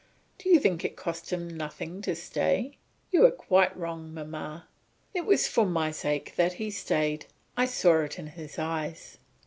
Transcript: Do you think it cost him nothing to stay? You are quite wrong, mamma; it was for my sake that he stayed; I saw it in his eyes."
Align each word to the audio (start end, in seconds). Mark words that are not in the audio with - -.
Do 0.39 0.49
you 0.49 0.59
think 0.59 0.83
it 0.83 0.95
cost 0.95 1.31
him 1.31 1.47
nothing 1.47 2.01
to 2.01 2.15
stay? 2.15 2.75
You 3.11 3.23
are 3.27 3.31
quite 3.31 3.77
wrong, 3.77 4.11
mamma; 4.11 4.67
it 5.13 5.27
was 5.27 5.47
for 5.47 5.67
my 5.67 5.91
sake 5.91 6.33
that 6.37 6.53
he 6.53 6.71
stayed; 6.71 7.27
I 7.55 7.67
saw 7.67 7.99
it 7.99 8.17
in 8.17 8.25
his 8.25 8.57
eyes." 8.57 9.19